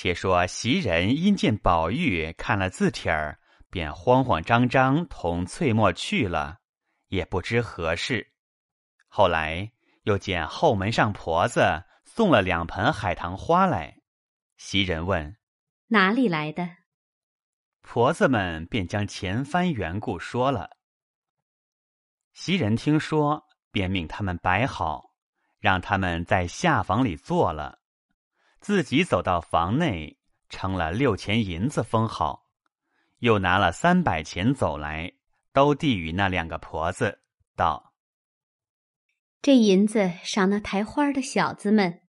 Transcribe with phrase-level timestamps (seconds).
[0.00, 6.58] 且说袭人因见宝玉看了字帖儿，便慌慌张张同翠墨去了，
[7.08, 8.32] 也不知何事。
[9.08, 9.72] 后来
[10.04, 13.96] 又见后门上婆子送了两盆海棠花来，
[14.56, 15.36] 袭人问
[15.90, 16.76] ：“哪里来的？”
[17.82, 20.76] 婆子们便将前番缘故说了。
[22.34, 23.42] 袭人听说，
[23.72, 25.10] 便命他们摆好，
[25.58, 27.77] 让他们在下房里坐了，
[28.68, 30.18] 自己走到房内，
[30.50, 32.50] 称了六钱银子封好，
[33.20, 35.14] 又拿了三百钱走来，
[35.54, 37.22] 都递与那两个婆子，
[37.56, 37.94] 道
[39.40, 42.02] ：“这银子赏那抬花的小子们，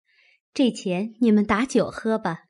[0.55, 2.45] 这钱你们打酒喝吧。”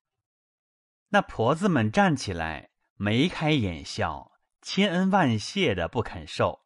[1.11, 4.31] 那婆子们站起来，眉开眼笑，
[4.63, 6.65] 千恩万谢的不肯受。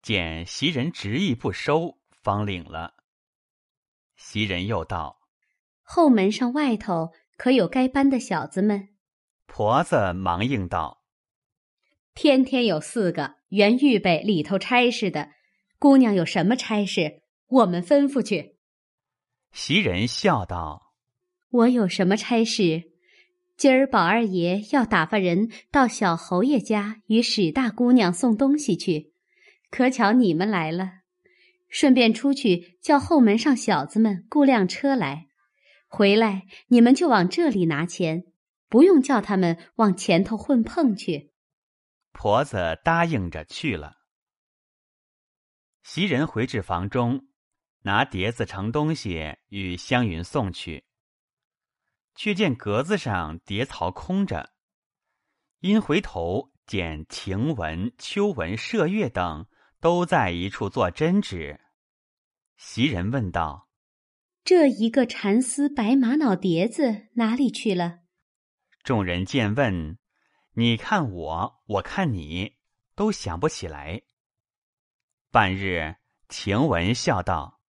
[0.00, 2.94] 见袭人执意不收，方领了。
[4.14, 5.18] 袭人又道
[5.84, 8.88] ：“后门上外头可有该班的小子们？”
[9.46, 11.04] 婆子忙应道
[12.12, 15.30] ：“天天有四个，原预备里头差事的。
[15.78, 18.56] 姑娘有什么差事，我们吩咐去。”
[19.52, 20.94] 袭人笑道
[21.50, 22.90] ：“我有什么差事？
[23.56, 29.12] 今儿宝二爷要打发人到小侯爷家与史大姑娘送东西去。”
[29.70, 31.00] 可巧你们来了，
[31.68, 35.26] 顺便出去叫后门上小子们雇辆车来，
[35.94, 38.24] 回来你们就往这里拿钱，
[38.68, 41.32] 不用叫他们往前头混碰去。
[42.10, 43.98] 婆子答应着去了。
[45.84, 47.28] 袭人回至房中，
[47.82, 50.84] 拿碟子盛东西与湘云送去，
[52.16, 54.50] 却见格子上碟槽空着，
[55.60, 59.46] 因回头见晴雯、秋雯、麝月等。
[59.80, 61.60] 都在一处做针纸。
[62.56, 63.68] 袭人问道
[64.44, 68.00] ：“这一个蚕丝白玛瑙碟子哪里去了？”
[68.84, 69.96] 众人见问，
[70.52, 72.52] 你看我，我看你，
[72.94, 74.02] 都想不起来。
[75.30, 75.96] 半日，
[76.28, 77.60] 晴雯笑道：“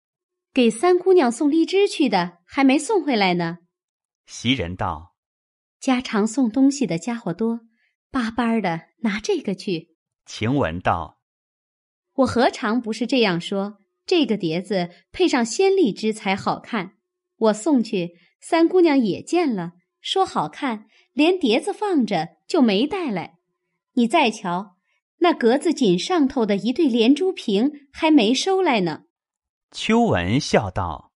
[0.53, 3.59] 给三姑娘送荔枝去的，还没送回来呢。”
[4.27, 5.15] 袭人道
[5.79, 7.61] ：“家常送东西的家伙多，
[8.11, 9.95] 巴巴的拿这个去。”
[10.27, 11.21] 晴雯道。
[12.15, 13.77] 我何尝不是这样说？
[14.05, 16.93] 这个碟子配上鲜荔枝才好看。
[17.37, 23.35] 我送去，三姑娘也见了，说好看，连碟子放着就没带来。
[23.93, 24.77] 你再瞧，
[25.19, 29.03] 那格子锦上头的一对连珠瓶还没收来呢。
[29.71, 31.11] 秋文笑道：“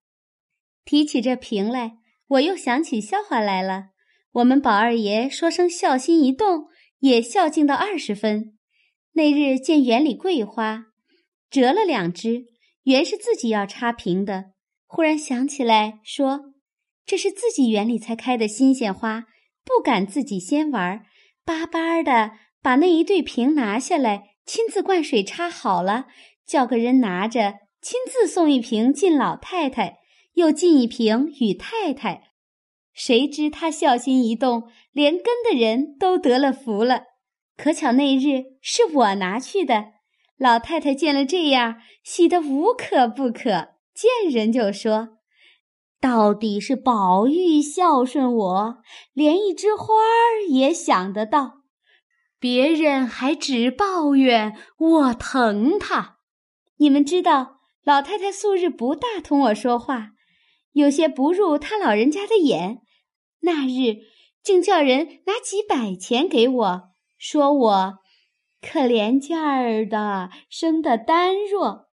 [0.83, 3.89] 提起这瓶来，我又想起笑话来了。
[4.33, 6.66] 我们宝二爷说声孝心一动，
[7.00, 8.57] 也孝敬到二十分。
[9.13, 10.88] 那日见园里桂花。”
[11.50, 12.45] 折了两只，
[12.89, 14.45] 原是自己要插瓶的。
[14.88, 16.55] 忽然想起来，说
[17.05, 19.25] ：“这是自己园里才开的新鲜花，
[19.63, 21.05] 不敢自己先玩，
[21.45, 22.31] 巴巴的
[22.63, 26.07] 把那一对瓶拿下来，亲自灌水插好了，
[26.47, 30.00] 叫个人拿着，亲自送一瓶进老太太，
[30.33, 32.31] 又进一瓶与太太。
[32.91, 37.03] 谁知他孝心一动，连跟的人都得了福了。
[37.56, 39.91] 可巧那日是我拿去的。”
[40.39, 45.17] 老太太见了这样，喜得无可不可，见人就说
[46.00, 48.77] ：“到底是宝玉孝顺我，
[49.13, 51.63] 连一枝花儿也想得到。
[52.39, 56.19] 别人还只抱怨我疼他。
[56.77, 60.11] 你们知道，老太太素日不大同我说话，
[60.71, 62.81] 有些不入她老人家的眼。
[63.41, 63.97] 那日
[64.41, 66.81] 竟叫人拿几百钱给我，
[67.17, 67.99] 说我。”
[68.62, 71.90] 可怜劲儿的，生的单弱，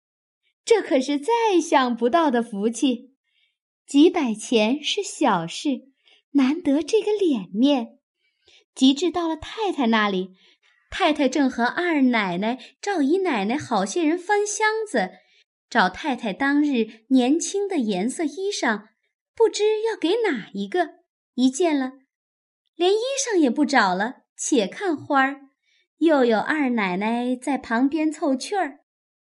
[0.64, 3.14] 这可是再想不到的福气。
[3.86, 5.90] 几百钱是小事，
[6.32, 8.00] 难得这个脸面。
[8.74, 10.32] 及至到了太太那里，
[10.90, 15.12] 太太正和二奶奶、赵姨奶奶好些人翻箱子，
[15.70, 18.88] 找太太当日年轻的颜色衣裳，
[19.36, 21.06] 不知要给哪一个。
[21.36, 21.92] 一见了，
[22.76, 25.42] 连衣裳也不找了，且看花儿。
[25.98, 28.80] 又有二奶奶在旁边凑趣儿，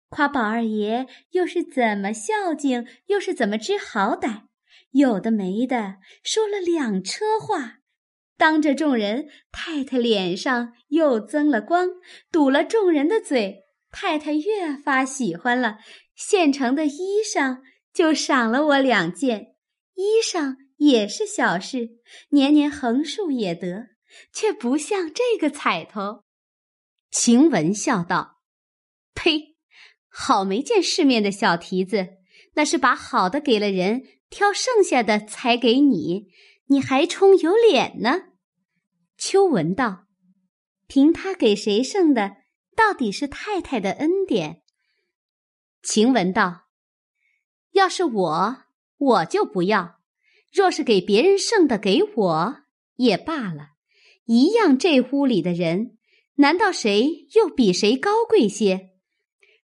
[0.09, 4.43] 夸宝二爷又是怎么孝敬，又是怎么知好歹，
[4.91, 7.79] 有的没的说了两车话，
[8.37, 11.89] 当着众人，太太脸上又增了光，
[12.31, 13.65] 堵了众人的嘴。
[13.91, 15.79] 太太越发喜欢了，
[16.15, 17.61] 现成的衣裳
[17.91, 19.55] 就赏了我两件。
[19.95, 21.89] 衣裳也是小事，
[22.29, 23.87] 年年横竖也得，
[24.31, 26.23] 却不像这个彩头。
[27.11, 28.41] 晴雯笑道
[29.15, 29.55] ：“呸！
[30.07, 32.17] 好没见世面的小蹄子，
[32.53, 36.27] 那是把好的给了人，挑剩下的才给你。
[36.67, 38.29] 你还充有脸呢？
[39.17, 40.05] 秋文道
[40.87, 42.37] ：“凭他给谁剩的，
[42.75, 44.61] 到底是太太的恩典。”
[45.81, 46.67] 晴雯道
[47.73, 48.57] ：“要是我，
[48.97, 49.99] 我就不要；
[50.51, 52.55] 若是给别人剩的，给我
[52.95, 53.69] 也罢了，
[54.25, 54.77] 一样。
[54.77, 55.97] 这屋里的人，
[56.39, 58.89] 难道谁又比谁高贵些？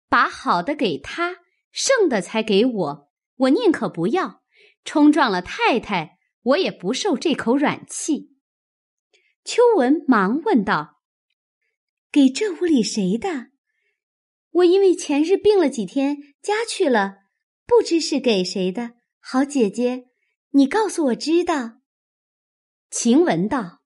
[0.08, 1.36] 把好的给他，
[1.70, 4.42] 剩的才给我，我宁可不要。
[4.84, 8.32] 冲撞了太太。”我也不受这口软气。
[9.44, 11.00] 秋文忙问道
[12.10, 13.52] ：“给这屋里谁的？
[14.50, 17.18] 我因为前日病了几天，家去了，
[17.64, 18.94] 不知是给谁的。
[19.20, 20.06] 好姐姐，
[20.50, 21.74] 你告诉我知道。”
[22.90, 23.82] 晴雯道：“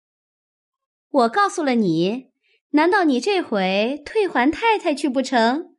[1.10, 2.30] 我告诉了你，
[2.70, 5.76] 难道你这回退还太太去不成？”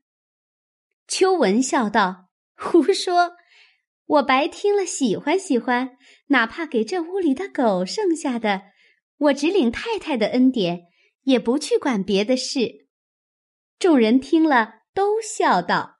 [1.07, 3.33] 秋文笑道：“胡说。”
[4.07, 5.97] 我白听了，喜欢喜欢，
[6.27, 8.61] 哪怕给这屋里的狗剩下的，
[9.17, 10.83] 我只领太太的恩典，
[11.23, 12.87] 也不去管别的事。
[13.77, 15.97] 众人听了，都笑道：“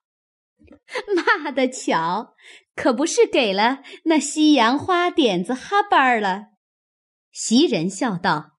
[1.16, 2.36] 骂的巧，
[2.75, 6.45] 可不是给了那西洋花点子哈巴儿了。”
[7.33, 8.56] 袭人笑道：“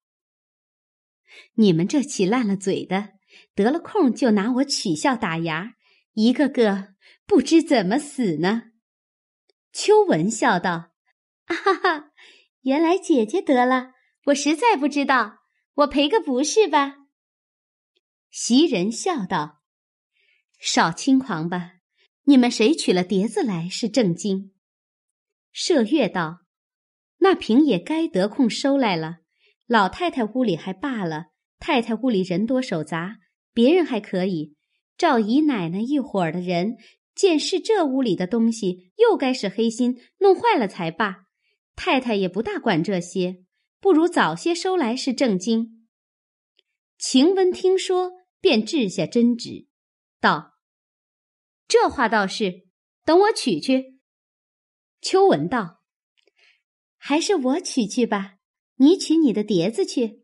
[1.54, 3.10] 你们这起烂了嘴的，
[3.54, 5.74] 得了空就拿我取笑打牙，
[6.12, 6.94] 一个个
[7.26, 8.72] 不知怎么死呢。”
[9.72, 10.92] 秋文笑道
[11.46, 12.10] ：“哈哈，
[12.62, 13.92] 原来姐姐得了，
[14.26, 15.40] 我实在不知道，
[15.74, 16.96] 我赔个不是吧？”
[18.30, 19.62] 袭人笑道
[20.58, 21.74] ：“少轻狂吧，
[22.24, 24.54] 你们谁取了碟子来是正经？”
[25.54, 26.40] 麝月道
[27.18, 29.18] ：“那瓶也该得空收来了。
[29.66, 31.27] 老太太屋里还罢了，
[31.58, 33.18] 太太屋里人多手杂，
[33.52, 34.54] 别人还可以，
[34.96, 36.76] 赵姨奶奶一伙儿的人。”
[37.18, 41.24] 见是这屋里的东西，又该是黑心，弄坏了才罢。
[41.74, 43.42] 太太也不大管这些，
[43.80, 45.88] 不如早些收来是正经。
[46.96, 49.66] 晴雯听说，便掷下针纸，
[50.20, 50.52] 道
[51.66, 52.68] ：“这话倒是，
[53.04, 53.98] 等我取去。”
[55.02, 55.82] 秋文道
[56.98, 58.34] ：“还是我取去吧，
[58.76, 60.17] 你取你的碟子去。”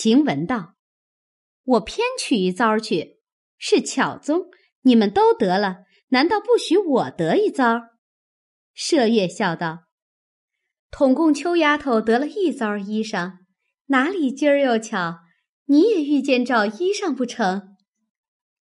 [0.00, 0.76] 晴雯道
[1.74, 3.18] ：“我偏取一遭去，
[3.58, 4.48] 是巧宗。”
[4.82, 5.78] 你们都得了，
[6.10, 7.80] 难道不许我得一遭？
[8.76, 9.86] 麝月笑道
[10.92, 13.38] ：“统共秋丫头得了一遭衣裳，
[13.86, 15.18] 哪里今儿又巧，
[15.64, 17.76] 你也遇见找衣裳不成？”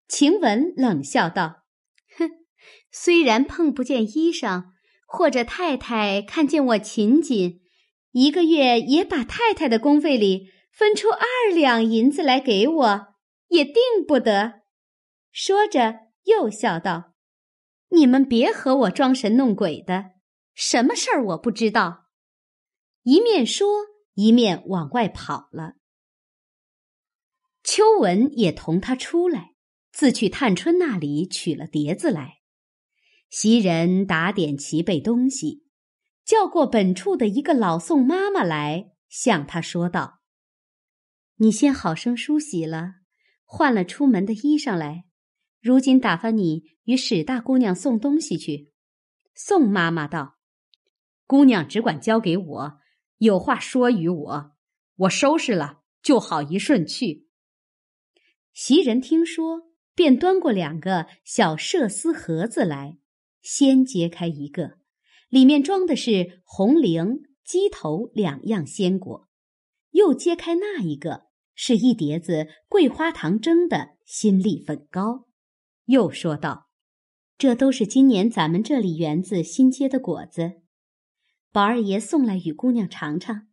[0.10, 1.66] 晴雯冷笑道
[2.18, 2.31] ：“哼，
[2.92, 4.69] 虽然碰不见衣裳，
[5.07, 7.62] 或者太太看见我勤谨，
[8.10, 13.08] 一个月也把太太的工费里分出二两银子来给我，
[13.48, 13.76] 也定
[14.08, 14.62] 不得。”
[15.34, 16.08] 说着。
[16.28, 17.14] 又笑道
[17.92, 20.12] ：“你们别和我装神弄鬼的，
[20.54, 22.08] 什么事儿我不知道。”
[23.04, 23.66] 一面说，
[24.16, 25.76] 一面往外跑了。
[27.64, 29.54] 秋文也同他出来，
[29.94, 32.40] 自去探春那里取了碟子来。
[33.30, 35.64] 袭人打点齐备东西，
[36.26, 40.17] 叫过本处的一个老宋妈妈来，向他说道
[41.38, 42.95] ：“你先好生梳洗了，
[43.45, 45.06] 换了出门的衣裳来。”
[45.60, 48.72] 如今打发你与史大姑娘送东西去。
[49.34, 50.38] 宋妈妈道
[51.28, 52.80] ：“姑娘只管交给我，
[53.18, 54.52] 有话说与我，
[54.95, 57.28] 我收拾了就好一顺去。”
[58.54, 62.97] 袭人听说，便端过两个小麝丝盒子来，
[63.42, 64.78] 先揭开一个，
[65.30, 69.28] 里面装的是红菱、鸡头两样鲜果；
[69.92, 71.27] 又揭开那一个，
[71.59, 75.26] 是一碟子桂花糖蒸的新粒粉糕。
[75.85, 76.68] 又说道
[77.35, 80.61] ：“这都是今年咱们这里园子新结的果子，
[81.52, 83.47] 宝二爷送来与姑娘尝尝。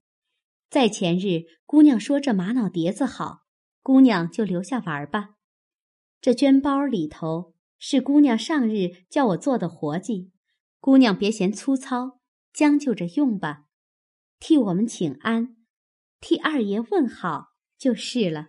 [0.68, 3.44] 在前日，姑娘说这玛瑙碟子好，
[3.82, 5.30] 姑娘就留下玩吧。
[6.20, 10.30] 这绢包里头是姑娘上日叫我做的活计，
[10.78, 12.20] 姑娘别嫌粗糙，
[12.52, 13.64] 将就着用吧。
[14.38, 15.56] 替我们请安，
[16.20, 17.53] 替二爷问好
[17.84, 18.48] 就是了。”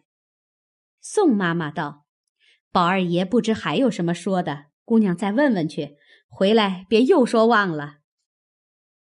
[1.01, 2.05] 宋妈妈道。
[2.71, 5.95] 宝二爷不知还有什么说的，姑娘再问问去。
[6.27, 7.99] 回来别又说忘了。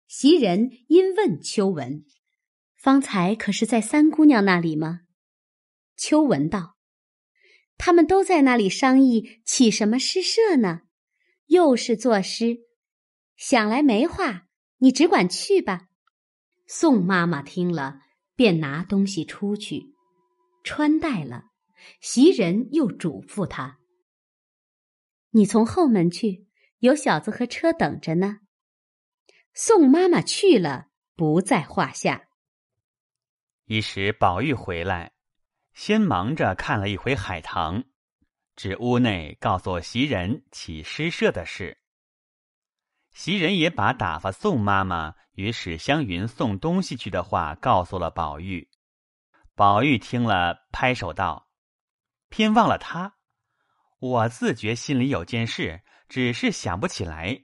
[0.07, 2.05] 袭人因问秋文
[2.77, 5.01] ：“方才可是在三姑娘那里吗？”
[5.97, 6.77] 秋文道
[7.77, 10.83] ：“他们都在那里商议起什么诗社呢？
[11.47, 12.61] 又是作诗，
[13.37, 15.89] 想来没话，你只管去吧。”
[16.67, 18.01] 宋妈妈听了，
[18.35, 19.95] 便拿东西出去，
[20.69, 21.47] 穿戴了。
[21.99, 23.79] 袭人又嘱咐他
[25.33, 26.47] ：“你从后门去，
[26.81, 28.41] 有小子和车等着呢。”
[29.55, 32.29] 宋妈妈去了，不在话下。
[33.65, 35.15] 一时宝玉回来，
[35.73, 37.85] 先忙着看了一回海棠，
[38.55, 41.79] 至屋内告诉袭人起诗社的事。
[43.15, 48.69] 袭人也把打发宋妈妈与史湘云送东西去的话告诉了宝玉。
[49.59, 51.51] 宝玉听了，拍手道
[52.31, 53.17] ：“偏忘了他！
[53.99, 57.43] 我自觉心里有件事，只是想不起来。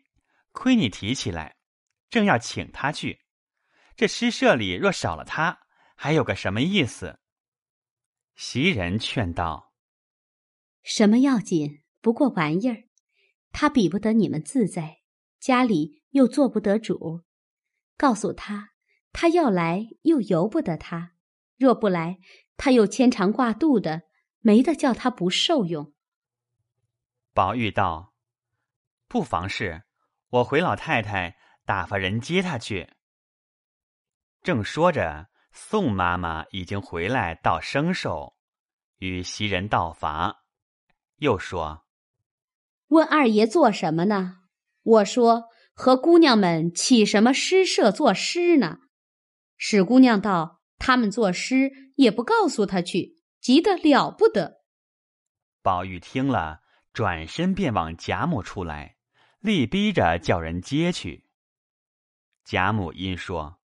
[0.53, 1.57] 亏你提起来，
[2.09, 3.23] 正要请他去。
[3.97, 5.59] 这诗社里若少了他，
[5.97, 7.19] 还有个什么意思？”
[8.37, 9.73] 袭人劝道
[10.85, 11.83] ：“什么要紧？
[12.01, 12.85] 不过玩意儿，
[13.51, 14.99] 他比不得你们自在。”
[15.43, 17.25] 家里又做不得主，
[17.97, 18.71] 告诉他，
[19.13, 21.14] 他要来又由不得他；
[21.57, 22.19] 若不来，
[22.57, 24.03] 他又牵肠挂肚的，
[24.41, 25.93] 没得叫他不受用。
[27.33, 28.15] 宝玉道
[29.09, 29.83] ：“不妨事，
[30.31, 32.91] 我回老太太打发人接他去。”
[34.43, 38.37] 正说着，宋妈妈已经回来到生寿，
[38.99, 40.45] 与袭人道罚，
[41.17, 41.87] 又说
[42.89, 44.41] ：“问二爷做什么呢？”
[44.83, 48.81] 我说：“和姑娘们起什么诗社作诗呢？”
[49.57, 54.61] 史姑娘道：“他们作诗也不告诉他去，急得了不得。”
[55.65, 56.61] 宝玉听了，
[56.93, 58.97] 转身便往贾母处来，
[59.41, 61.25] 力逼着叫人接去。
[62.45, 63.61] 贾母因说：“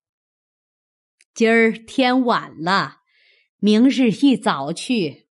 [1.34, 3.02] 今儿天晚了，
[3.58, 5.28] 明日一早去。”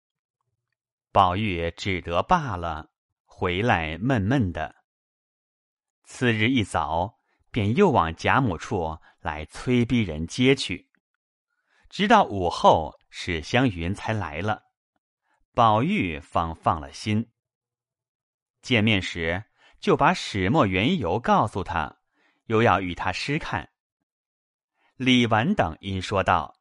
[1.10, 2.92] 宝玉只得罢了，
[3.24, 4.76] 回来闷闷的。
[6.04, 7.18] 次日一早，
[7.50, 10.91] 便又往贾母处来催逼人接去，
[11.92, 14.62] 直到午后，史湘云才来了，
[15.52, 17.30] 宝玉方放了心。
[18.62, 19.44] 见面时，
[19.78, 21.98] 就把始末缘由告诉他，
[22.46, 23.72] 又要与他诗看。
[24.96, 26.56] 李纨等因说道：“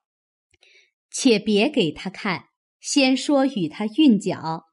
[1.10, 2.50] 且别给他看，
[2.82, 4.66] 先说与他韵脚，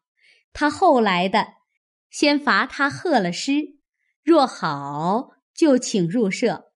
[0.53, 1.47] 他后来的，
[2.11, 3.79] 先罚他贺了诗。”
[4.27, 6.73] 若好，就请入社；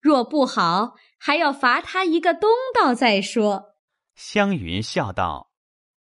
[0.00, 3.74] 若不好，还要罚他一个东道再说。
[4.14, 5.52] 湘云笑道：“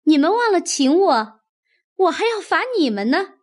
[0.04, 1.42] 你们忘了请我，
[1.98, 3.34] 我还要罚你们呢。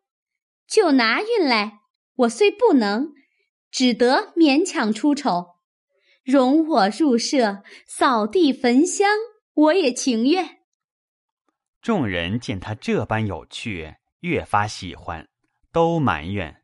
[0.67, 1.81] 就拿运来，
[2.15, 3.13] 我虽不能，
[3.71, 5.57] 只得勉强出丑。
[6.25, 9.11] 容我入舍扫地焚香，
[9.53, 10.61] 我也情愿。”
[11.83, 15.29] 众人见他这般有趣，越发喜欢，
[15.71, 16.63] 都埋怨。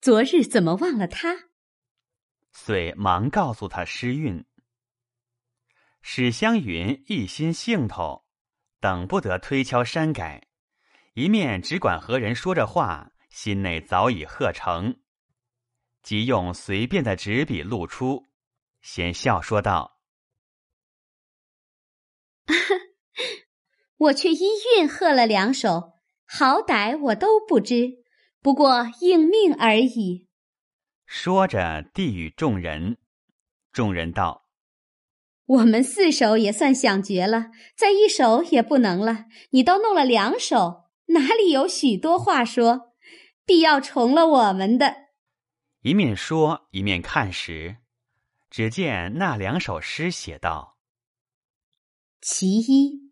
[0.00, 1.49] 昨日怎么忘了他？
[2.52, 4.44] 遂忙告诉他诗韵。
[6.02, 8.24] 史湘云一心兴头，
[8.80, 10.48] 等不得推敲删改，
[11.14, 15.00] 一面只管和人说着话，心内早已贺成，
[16.02, 18.26] 即用随便的纸笔露出，
[18.80, 20.00] 先笑说道
[23.98, 25.92] ：“我却依韵贺了两首，
[26.24, 28.00] 好歹我都不知。”
[28.42, 30.29] 不过应命而已。
[31.12, 32.96] 说着，递与众人。
[33.72, 34.46] 众人道
[35.44, 39.24] ：“我们四首也算想绝了，再一首也不能了。
[39.50, 42.94] 你都弄了两首，哪里有许多话说？
[43.44, 45.08] 必要重了我们的。”
[45.82, 47.78] 一面说，一面看时，
[48.48, 50.78] 只见那两首诗写道
[52.22, 53.10] ：“其一。”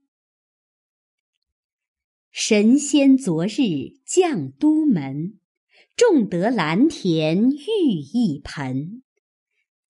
[2.31, 5.40] 神仙昨日降都门，
[5.99, 9.02] 种得蓝田玉一盆。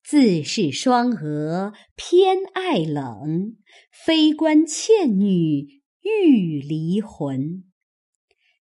[0.03, 3.59] 自是双娥偏爱冷，
[3.93, 7.65] 非关倩女欲离魂。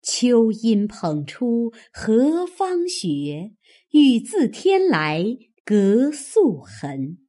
[0.02, 3.52] 秋阴捧出何方雪，
[3.92, 5.24] 雨自天来
[5.64, 7.26] 隔素痕。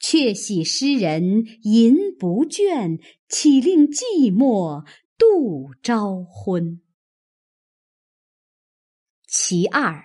[0.00, 4.84] 却喜诗人吟不倦，岂令寂寞。
[5.16, 6.83] 度朝昏。
[9.46, 10.02] 其二，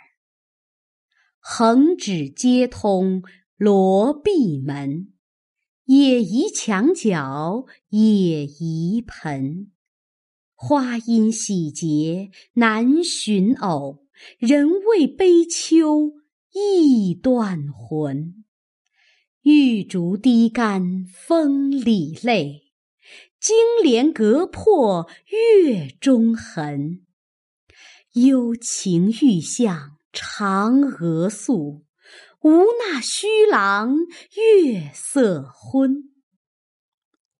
[1.39, 3.23] 横指接通
[3.55, 5.13] 罗闭门，
[5.85, 9.71] 也宜墙角也宜盆。
[10.55, 14.05] 花阴喜结难寻偶，
[14.39, 16.15] 人为悲秋
[16.51, 18.43] 意断魂。
[19.43, 22.73] 玉竹低干风里泪。
[23.39, 25.09] 金莲隔破
[25.63, 27.05] 月中痕，
[28.25, 31.85] 幽情欲向嫦娥诉，
[32.41, 33.95] 无那虚郎
[34.35, 36.11] 月色昏。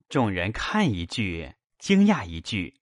[0.08, 2.80] 众人看一句，惊讶一句，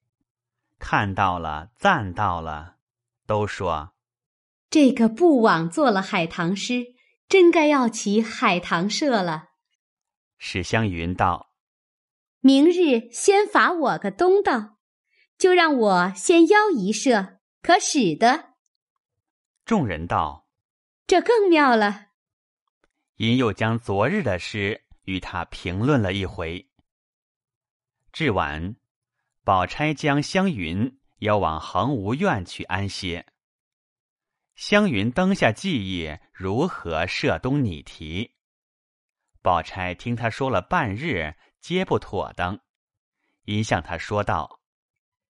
[0.78, 2.76] 看到了，赞到了，
[3.26, 3.94] 都说：
[4.70, 6.94] 这个不枉做了海棠诗，
[7.28, 9.46] 真该要起海棠社了。
[10.38, 11.52] 史湘云道
[12.42, 14.78] ：“明日先罚我个东道，
[15.36, 18.56] 就让我先邀一社，可使得？”
[19.66, 20.48] 众人道
[21.08, 22.08] ：“这更妙了。”
[23.18, 26.70] 因又将昨日的诗与他评论了一回。
[28.12, 28.76] 至晚，
[29.44, 33.26] 宝钗将湘云邀往恒芜院去安歇。
[34.56, 38.36] 湘云灯下记忆如何涉东拟题，
[39.42, 42.60] 宝钗听他说了半日，皆不妥当，
[43.44, 44.57] 因向他说道：“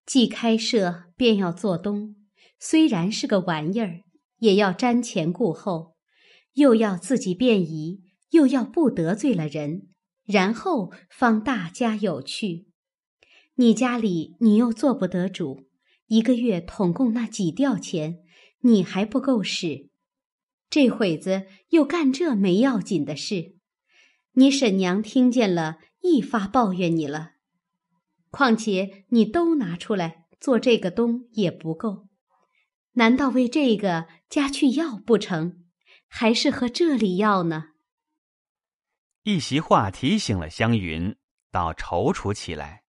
[0.07, 2.15] 既开设，便要做东，
[2.59, 4.01] 虽然是个玩意儿，
[4.39, 5.97] 也要瞻前顾后，
[6.53, 9.89] 又要自己便宜，又要不得罪了人，
[10.25, 12.65] 然后方大家有趣。
[13.55, 15.67] 你家里你又做不得主，
[16.07, 18.23] 一个月统共那几吊钱。”
[18.61, 19.91] 你还不够使，
[20.67, 23.55] 这会子又干这没要紧的事，
[24.33, 27.33] 你婶娘听见了，一发抱怨你了。
[28.29, 32.07] 况且你都拿出来做这个东也不够，
[32.93, 35.63] 难道为这个家去要不成？
[36.07, 37.69] 还是和这里要呢？
[39.23, 41.15] 一席话提醒了湘云，
[41.51, 42.83] 倒踌躇起来。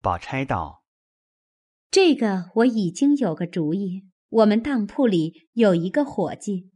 [0.00, 0.84] 宝钗道
[1.90, 6.70] ：“这个我已经有个主意。”我们当铺里有一个伙计，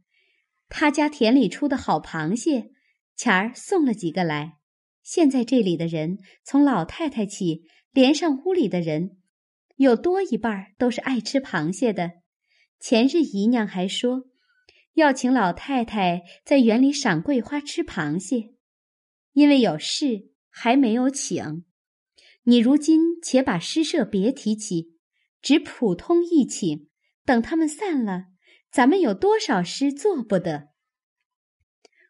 [0.67, 2.73] 他家田里出的好螃蟹，
[3.15, 4.57] 前儿送了几个来。
[5.05, 9.17] 现在这里的人，从老太太起，连上屋里的人，
[9.75, 12.13] 有多一半都是爱吃螃蟹的。
[12.79, 14.23] 前日姨娘还说，
[14.95, 18.55] 要请老太太在园里赏桂花吃螃蟹，
[19.33, 21.65] 因为有事还没有请。
[22.45, 24.95] 你如今且把诗社别提起，
[25.39, 26.89] 只普通一请。
[27.23, 28.25] 等他们散了，
[28.71, 30.69] 咱们有多少诗做不得？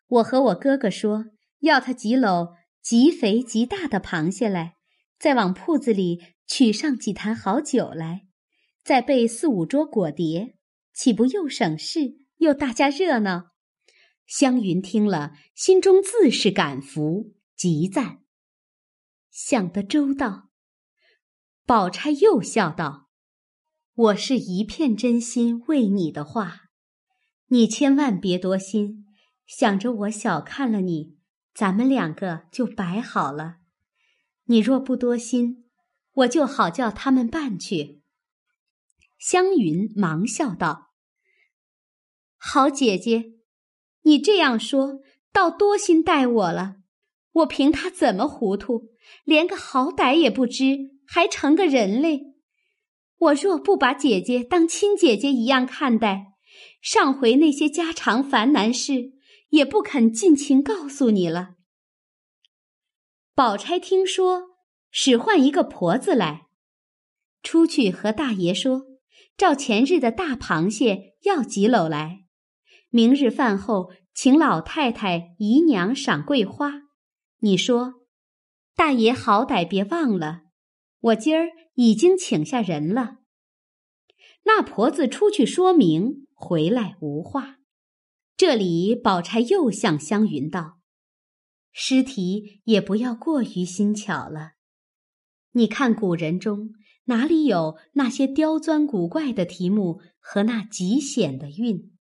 [0.08, 1.26] 我和我哥哥说，
[1.60, 2.55] 要他几篓
[2.86, 4.76] 极肥极大的螃蟹来，
[5.18, 8.28] 再往铺子里取上几坛好酒来，
[8.84, 10.56] 再备四五桌果碟，
[10.94, 13.54] 岂不又省事又大家热闹？
[14.28, 18.20] 湘云听了，心中自是感服，极赞，
[19.32, 20.52] 想得周到。
[21.66, 23.10] 宝钗又笑道。
[23.96, 26.66] 我是一片真心为你的话，
[27.48, 29.08] 你千万别多心，
[29.48, 31.15] 想着我小看了你，
[31.56, 33.60] 咱们两个就摆好了。
[34.44, 35.66] 你若不多心，
[36.12, 38.02] 我就好叫他们办去。
[39.18, 40.92] 湘云忙笑道
[42.38, 43.36] ：“好姐姐，
[44.02, 45.00] 你这样说，
[45.32, 46.76] 倒多心待我了。
[47.32, 48.90] 我凭他怎么糊涂，
[49.24, 52.36] 连个好歹也不知，还成个人嘞。”
[53.18, 56.34] 我若不把姐姐当亲姐姐一样看待，
[56.82, 59.14] 上回那些家常烦难事
[59.56, 61.56] 也不肯尽情告诉你了。
[63.34, 64.58] 宝钗听说，
[64.92, 66.48] 使唤一个婆子来，
[67.42, 68.84] 出去和大爷说，
[69.36, 72.26] 照前日的大螃蟹要几篓来，
[72.90, 76.84] 明日饭后请老太太姨娘赏桂花。
[77.40, 77.96] 你说，
[78.76, 80.44] 大爷好歹别忘了，
[81.00, 81.50] 我今儿。
[81.78, 83.18] 已经请下人了。
[84.44, 87.55] 那婆子出去说明，回来无话。
[88.38, 90.80] 这里宝钗又向湘云道
[91.72, 94.56] ：“诗题也不要过于新巧了。
[95.52, 96.72] 你看古人中
[97.06, 101.94] 哪里有那些刁钻古怪的题目和那极险的韵？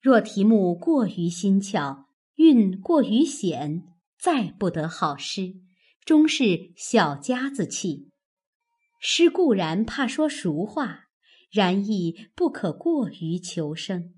[0.00, 3.82] 若题目过于新巧，韵过于险，
[4.18, 5.56] 再不得好诗，
[6.06, 8.08] 终是小家子气。”
[8.98, 11.08] 诗固然怕说俗话，
[11.50, 14.14] 然亦不可过于求生。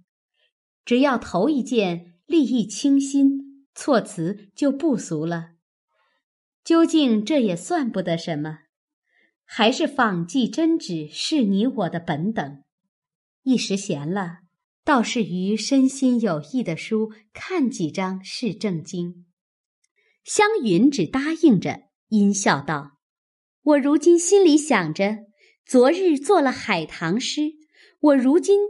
[0.85, 5.51] 只要头一件立意清新，措辞就不俗了。
[6.65, 8.61] 究竟这也算不得什么，
[9.45, 12.63] 还是仿迹真旨是你我的本等。
[13.43, 14.41] 一时闲了，
[14.85, 19.27] 倒是于身心有益的书看几章是正经。
[20.23, 22.99] 湘云只答应着，阴笑道。
[23.63, 25.19] 我如今心里想着，
[25.65, 27.53] 昨日做了海棠诗，
[28.01, 28.61] 我如今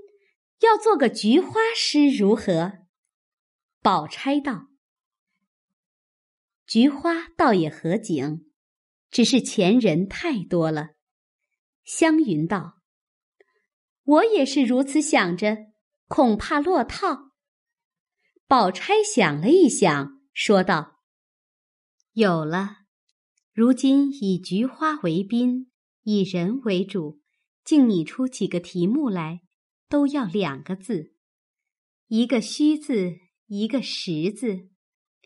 [0.61, 2.73] 要做个菊花诗，如何？
[3.83, 4.69] 宝钗道
[6.67, 8.51] ：“菊花倒也合景，
[9.11, 10.91] 只是前人太多了。”
[11.85, 12.83] 湘云道
[14.05, 15.57] ：“我也是如此想着，
[16.07, 17.31] 恐怕落套。”
[18.47, 21.01] 宝钗想了一想，说道
[22.13, 22.79] ：“有了。”
[23.53, 25.71] 如今以菊花为宾，
[26.03, 27.21] 以人为主，
[27.65, 29.41] 竟拟出几个题目来，
[29.91, 31.13] 都要两个字。
[32.07, 34.71] 一个虚字，一个实字，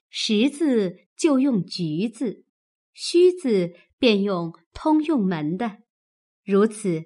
[0.08, 2.46] 实字就用橘字，
[2.92, 5.82] 虚字便用通用门的，
[6.42, 7.04] 如此，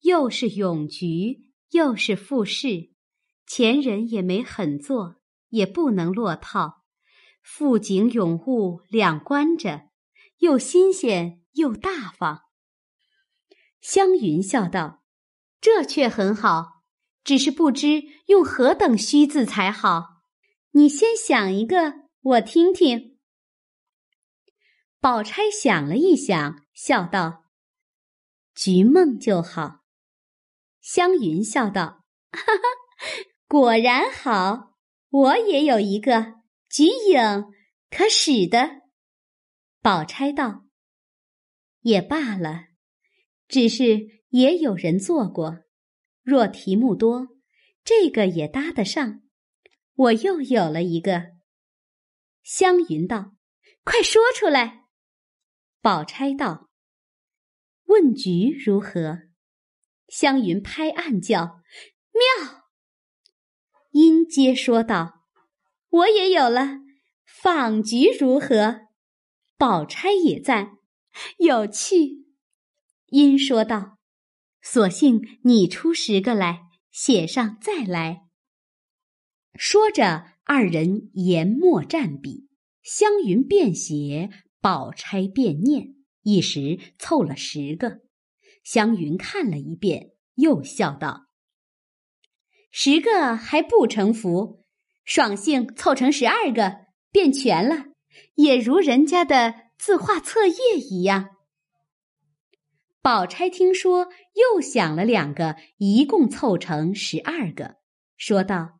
[0.00, 2.92] 又是咏菊，又是复试，
[3.46, 5.16] 前人也没狠做，
[5.48, 6.84] 也不能落套，
[7.42, 9.88] 富景咏物两关着，
[10.38, 12.42] 又新鲜又大方。
[13.80, 15.02] 湘云笑道
[15.60, 16.81] ：“这却很好。”
[17.24, 20.22] 只是不知用何等虚字才好，
[20.72, 23.18] 你先想一个，我听听。
[25.00, 27.44] 宝钗想了一想，笑道
[28.54, 29.80] ：“菊梦就好。”
[30.80, 32.62] 湘云笑道：“哈哈，
[33.46, 34.76] 果然好，
[35.10, 36.34] 我也有一个
[36.68, 37.44] 菊影，
[37.90, 38.82] 可使的。”
[39.82, 40.64] 宝钗道
[41.82, 42.66] ：“也罢了，
[43.48, 45.58] 只是也有人做过。”
[46.22, 47.28] 若题目多，
[47.84, 49.22] 这个也搭得上。
[49.94, 51.32] 我又有了一个。
[52.42, 53.32] 湘云道
[53.84, 54.84] ：“快说出来。”
[55.82, 56.70] 宝钗道
[57.86, 59.22] ：“问菊如何？”
[60.08, 61.60] 湘云拍案叫
[62.12, 62.62] ：“妙！”
[63.90, 65.24] 因皆说道
[65.90, 66.80] ：“我也有了。”
[67.26, 68.88] 访菊如何？
[69.56, 70.78] 宝钗也赞
[71.38, 72.26] ：“有趣。”
[73.06, 73.98] 因说道。
[74.62, 78.22] 索性你出十个来，写上再来。
[79.54, 82.48] 说着，二人研墨蘸笔，
[82.82, 88.02] 湘云便写，宝钗便念，一时凑了十个。
[88.62, 91.26] 湘云看了一遍，又笑道
[92.70, 94.64] ：“十个还不成符，
[95.04, 96.76] 爽性凑成十二个，
[97.10, 97.86] 便全了，
[98.36, 101.30] 也如人家的字画册页一样。”
[103.02, 107.78] 宝钗听说，又想了两个，一共凑成十二个，
[108.16, 108.78] 说道：“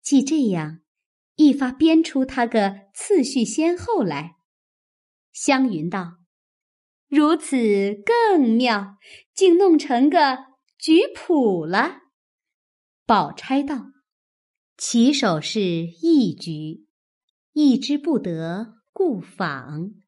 [0.00, 0.80] 既这样，
[1.34, 4.36] 一发编出他个次序先后来。”
[5.30, 6.20] 湘云道
[7.06, 7.56] ：“如此
[8.02, 8.96] 更妙，
[9.34, 10.38] 竟弄成个
[10.78, 11.98] 局谱了。”
[13.04, 13.88] 宝钗道
[14.78, 16.86] ：“起手是一局，
[17.52, 20.00] 一之不得，故仿；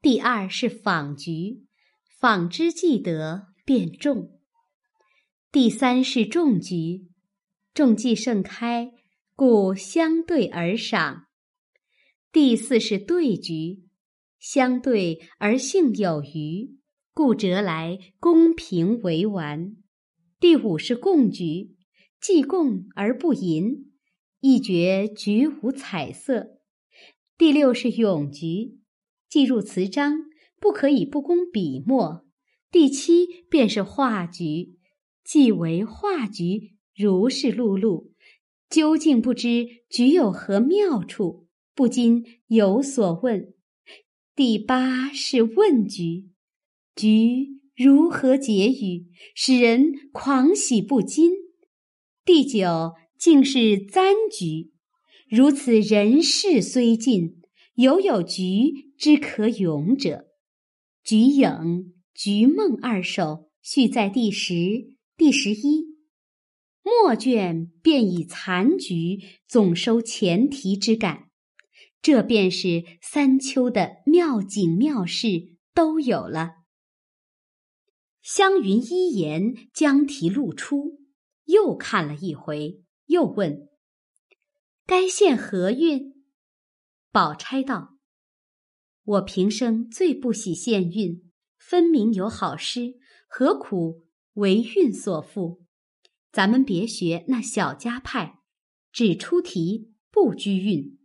[0.00, 1.65] 第二是仿局。”
[2.26, 4.40] 纺之既得，便种。
[5.52, 7.06] 第三是种菊，
[7.72, 8.90] 种既盛开，
[9.36, 11.26] 故相对而赏。
[12.32, 13.84] 第四是对菊，
[14.40, 16.76] 相对而性有余，
[17.14, 19.76] 故折来公平为完。
[20.40, 21.76] 第五是共菊，
[22.20, 23.92] 既共而不淫，
[24.40, 26.58] 一觉菊无彩色。
[27.38, 28.80] 第六是咏菊，
[29.28, 30.26] 既入词章。
[30.60, 32.24] 不可以不工笔墨。
[32.70, 34.76] 第七便是画局，
[35.24, 38.10] 既为画局，如是碌碌，
[38.68, 43.54] 究竟不知局有何妙处，不禁有所问。
[44.34, 46.28] 第八是问局，
[46.94, 51.30] 局如何解语，使人狂喜不禁。
[52.24, 54.72] 第九竟是簪局，
[55.30, 57.40] 如此人事虽尽，
[57.76, 60.25] 犹有局之可咏者。
[61.06, 65.84] 菊影、菊梦二首续在第十、第十一
[66.82, 71.30] 末卷，便以残菊总收前提之感。
[72.02, 76.54] 这便是三秋的妙景妙事都有了。
[78.20, 80.98] 湘云一言将题露出，
[81.44, 83.68] 又看了一回，又问
[84.84, 86.24] ：“该献何韵？”
[87.12, 87.95] 宝钗道。
[89.06, 92.94] 我平生最不喜献韵，分明有好诗，
[93.28, 95.60] 何苦为韵所缚？
[96.32, 98.40] 咱们别学那小家派，
[98.90, 100.98] 只出题不拘韵，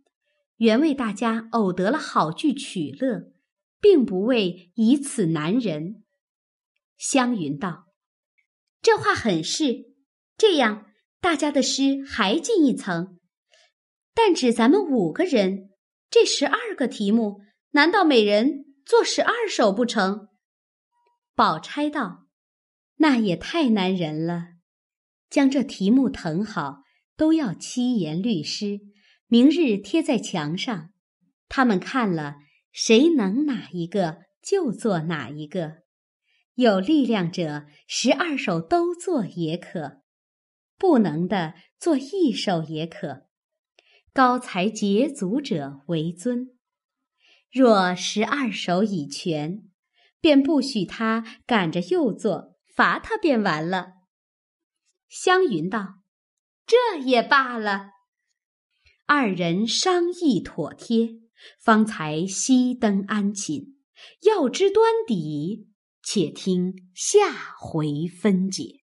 [0.56, 3.32] 原为大家偶得了好句取乐，
[3.80, 6.02] 并不为以此难人。
[6.98, 7.86] 湘云道
[8.82, 9.92] ：“这话很是，
[10.36, 10.86] 这样
[11.20, 13.20] 大家的诗还进一层，
[14.12, 15.70] 但只咱们五个人，
[16.10, 17.42] 这十二个题目。”
[17.74, 20.28] 难道每人做十二首不成？
[21.34, 22.26] 宝钗道
[22.96, 24.48] ：“那也太难人了。
[25.30, 26.82] 将这题目誊好，
[27.16, 28.80] 都要七言律诗，
[29.26, 30.90] 明日贴在墙上。
[31.48, 32.36] 他们看了，
[32.72, 35.78] 谁能哪一个就做哪一个。
[36.56, 40.02] 有力量者，十二首都做也可；
[40.76, 43.22] 不能的，做一首也可。
[44.12, 46.50] 高才捷足者为尊。”
[47.52, 49.64] 若十二首已全，
[50.22, 53.92] 便不许他赶着又做，罚他便完了。
[55.06, 55.96] 湘云道
[56.66, 57.90] ：“这也罢了。
[59.04, 61.20] 二人商议妥帖，
[61.60, 63.76] 方才熄灯安寝。
[64.22, 65.68] 要知端底，
[66.02, 68.81] 且听下回分解。